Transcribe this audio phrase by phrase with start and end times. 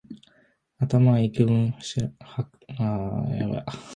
[0.79, 3.77] 頭はいくぶん白髪のようである